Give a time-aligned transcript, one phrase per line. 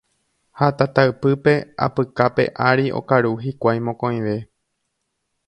[0.59, 1.53] ha tataypýpe
[1.87, 4.35] apykape ári okaru hikuái mokõive.